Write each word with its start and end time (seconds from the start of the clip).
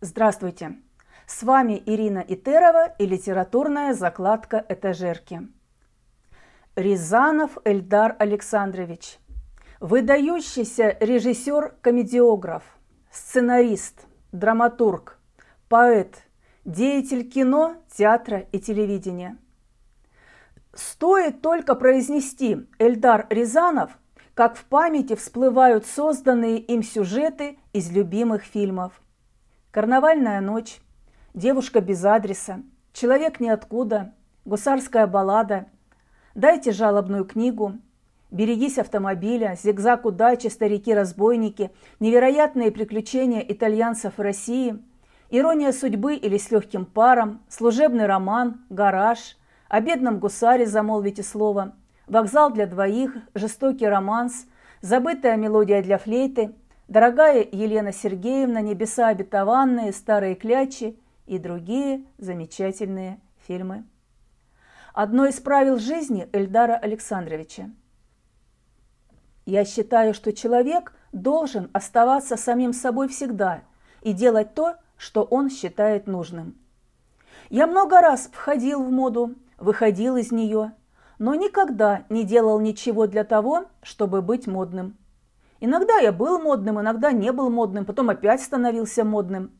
Здравствуйте! 0.00 0.76
С 1.26 1.42
вами 1.42 1.82
Ирина 1.84 2.20
Итерова 2.20 2.94
и 3.00 3.04
литературная 3.04 3.94
закладка 3.94 4.64
«Этажерки». 4.68 5.48
Рязанов 6.76 7.58
Эльдар 7.64 8.14
Александрович. 8.20 9.18
Выдающийся 9.80 10.96
режиссер-комедиограф, 11.00 12.62
сценарист, 13.10 14.06
драматург, 14.30 15.18
поэт, 15.68 16.22
деятель 16.64 17.28
кино, 17.28 17.74
театра 17.92 18.46
и 18.52 18.60
телевидения. 18.60 19.36
Стоит 20.74 21.42
только 21.42 21.74
произнести 21.74 22.68
Эльдар 22.78 23.26
Рязанов, 23.30 23.98
как 24.34 24.56
в 24.56 24.64
памяти 24.66 25.16
всплывают 25.16 25.86
созданные 25.86 26.60
им 26.60 26.84
сюжеты 26.84 27.58
из 27.72 27.90
любимых 27.90 28.44
фильмов– 28.44 28.92
Карнавальная 29.70 30.40
ночь, 30.40 30.80
девушка 31.34 31.82
без 31.82 32.02
адреса, 32.02 32.62
человек 32.94 33.38
ниоткуда, 33.38 34.14
гусарская 34.46 35.06
баллада, 35.06 35.66
дайте 36.34 36.72
жалобную 36.72 37.26
книгу, 37.26 37.74
берегись 38.30 38.78
автомобиля, 38.78 39.58
зигзаг 39.62 40.06
удачи, 40.06 40.46
старики-разбойники, 40.46 41.70
невероятные 42.00 42.70
приключения 42.70 43.40
итальянцев 43.40 44.16
в 44.16 44.22
России, 44.22 44.82
ирония 45.28 45.72
судьбы 45.72 46.14
или 46.14 46.38
с 46.38 46.50
легким 46.50 46.86
паром, 46.86 47.42
служебный 47.50 48.06
роман, 48.06 48.62
гараж, 48.70 49.36
о 49.68 49.82
бедном 49.82 50.18
гусаре 50.18 50.64
замолвите 50.64 51.22
слово, 51.22 51.74
вокзал 52.06 52.50
для 52.50 52.66
двоих, 52.66 53.14
жестокий 53.34 53.86
романс, 53.86 54.46
забытая 54.80 55.36
мелодия 55.36 55.82
для 55.82 55.98
флейты– 55.98 56.54
Дорогая 56.88 57.46
Елена 57.52 57.92
Сергеевна, 57.92 58.62
«Небеса 58.62 59.08
обетованные», 59.08 59.92
«Старые 59.92 60.34
клячи» 60.34 60.98
и 61.26 61.38
другие 61.38 62.06
замечательные 62.16 63.20
фильмы. 63.46 63.84
Одно 64.94 65.26
из 65.26 65.38
правил 65.38 65.78
жизни 65.78 66.30
Эльдара 66.32 66.76
Александровича. 66.76 67.68
Я 69.44 69.66
считаю, 69.66 70.14
что 70.14 70.32
человек 70.32 70.94
должен 71.12 71.68
оставаться 71.74 72.38
самим 72.38 72.72
собой 72.72 73.08
всегда 73.08 73.60
и 74.00 74.14
делать 74.14 74.54
то, 74.54 74.76
что 74.96 75.24
он 75.24 75.50
считает 75.50 76.06
нужным. 76.06 76.56
Я 77.50 77.66
много 77.66 78.00
раз 78.00 78.30
входил 78.32 78.82
в 78.82 78.90
моду, 78.90 79.34
выходил 79.58 80.16
из 80.16 80.32
нее, 80.32 80.72
но 81.18 81.34
никогда 81.34 82.04
не 82.08 82.24
делал 82.24 82.58
ничего 82.60 83.06
для 83.06 83.24
того, 83.24 83.66
чтобы 83.82 84.22
быть 84.22 84.46
модным– 84.46 84.96
Иногда 85.60 85.98
я 85.98 86.12
был 86.12 86.38
модным, 86.38 86.80
иногда 86.80 87.12
не 87.12 87.32
был 87.32 87.50
модным, 87.50 87.84
потом 87.84 88.10
опять 88.10 88.42
становился 88.42 89.04
модным. 89.04 89.50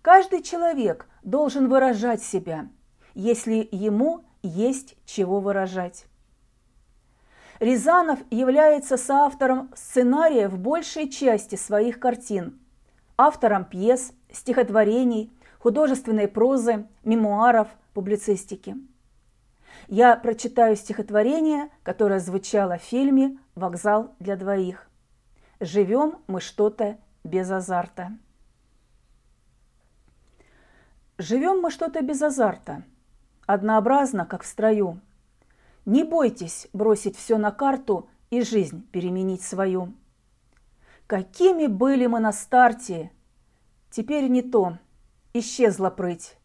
Каждый 0.00 0.42
человек 0.42 1.06
должен 1.22 1.68
выражать 1.68 2.22
себя, 2.22 2.68
если 3.14 3.68
ему 3.70 4.24
есть 4.42 4.96
чего 5.04 5.40
выражать. 5.40 6.06
Рязанов 7.60 8.18
является 8.30 8.96
соавтором 8.96 9.70
сценария 9.76 10.48
в 10.48 10.58
большей 10.58 11.08
части 11.08 11.54
своих 11.54 12.00
картин, 12.00 12.58
автором 13.16 13.64
пьес, 13.64 14.12
стихотворений, 14.32 15.30
художественной 15.60 16.26
прозы, 16.26 16.88
мемуаров, 17.04 17.68
публицистики. 17.94 18.76
Я 19.86 20.16
прочитаю 20.16 20.74
стихотворение, 20.74 21.68
которое 21.82 22.18
звучало 22.18 22.78
в 22.78 22.82
фильме 22.82 23.38
«Вокзал 23.54 24.14
для 24.18 24.36
двоих». 24.36 24.88
Живем 25.64 26.18
мы 26.26 26.40
что-то 26.40 26.98
без 27.22 27.48
азарта. 27.48 28.18
Живем 31.18 31.60
мы 31.60 31.70
что-то 31.70 32.02
без 32.02 32.20
азарта, 32.20 32.82
однообразно, 33.46 34.26
как 34.26 34.42
в 34.42 34.46
строю. 34.46 35.00
Не 35.84 36.02
бойтесь 36.02 36.66
бросить 36.72 37.16
все 37.16 37.38
на 37.38 37.52
карту 37.52 38.10
и 38.30 38.42
жизнь 38.42 38.84
переменить 38.90 39.42
свою. 39.42 39.94
Какими 41.06 41.68
были 41.68 42.06
мы 42.06 42.18
на 42.18 42.32
старте, 42.32 43.12
теперь 43.88 44.26
не 44.26 44.42
то, 44.42 44.78
исчезла 45.32 45.90
прыть. 45.90 46.36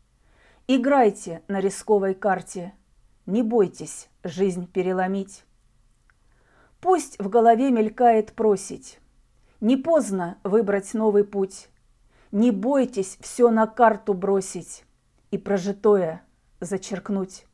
Играйте 0.67 1.41
на 1.47 1.59
рисковой 1.59 2.13
карте, 2.13 2.75
не 3.25 3.41
бойтесь 3.41 4.09
жизнь 4.23 4.67
переломить. 4.67 5.43
Пусть 6.79 7.17
в 7.17 7.29
голове 7.29 7.71
мелькает 7.71 8.33
просить, 8.33 8.99
не 9.59 9.75
поздно 9.75 10.37
выбрать 10.43 10.93
новый 10.93 11.23
путь. 11.23 11.69
Не 12.31 12.51
бойтесь 12.51 13.17
все 13.21 13.49
на 13.49 13.67
карту 13.67 14.13
бросить 14.13 14.83
и 15.31 15.37
прожитое 15.37 16.23
зачеркнуть. 16.59 17.45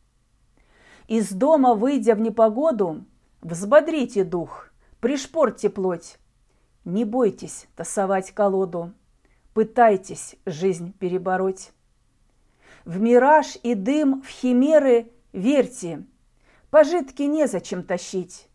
Из 1.08 1.31
дома, 1.31 1.75
выйдя 1.75 2.16
в 2.16 2.19
непогоду, 2.19 3.06
взбодрите 3.41 4.24
дух, 4.24 4.69
пришпорьте 5.00 5.69
плоть. 5.69 6.18
Не 6.86 7.06
бойтесь 7.06 7.68
тасовать 7.75 8.31
колоду, 8.31 8.94
пытайтесь 9.53 10.35
жизнь 10.46 10.91
перебороть. 10.94 11.72
В 12.84 13.00
мираж 13.00 13.58
и 13.64 13.75
дым, 13.75 14.22
в 14.24 14.28
химеры 14.28 15.12
верьте, 15.31 16.03
пожитки 16.70 17.24
незачем 17.24 17.84
тащить, 17.84 18.50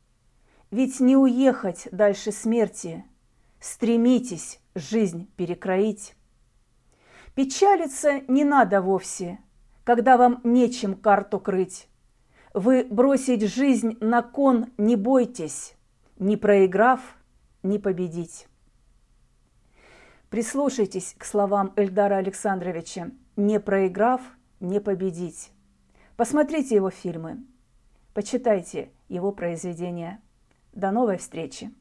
ведь 0.71 1.01
не 1.01 1.17
уехать 1.17 1.89
дальше 1.93 2.33
смерти– 2.33 3.05
Стремитесь 3.61 4.61
жизнь 4.75 5.29
перекроить. 5.37 6.15
Печалиться 7.35 8.21
не 8.29 8.45
надо 8.45 8.81
вовсе, 8.81 9.39
когда 9.85 10.17
вам 10.17 10.41
нечем 10.45 10.95
карту 10.95 11.41
крыть. 11.41 11.89
Вы 12.55 12.85
бросить 12.85 13.43
жизнь 13.43 13.97
на 14.01 14.23
кон 14.23 14.73
не 14.79 14.97
бойтесь, 14.97 15.75
не 16.19 16.37
проиграв, 16.37 17.01
не 17.63 17.79
победить. 17.79 18.49
Прислушайтесь 20.31 21.15
к 21.17 21.25
словам 21.25 21.73
Эльдара 21.77 22.17
Александровича 22.17 23.11
«не 23.37 23.59
проиграв, 23.61 24.21
не 24.61 24.81
победить». 24.81 25.51
Посмотрите 26.17 26.75
его 26.75 26.91
фильмы, 26.91 27.45
почитайте 28.13 28.91
его 29.09 29.33
произведения. 29.33 30.21
До 30.73 30.91
новой 30.91 31.17
встречи! 31.17 31.73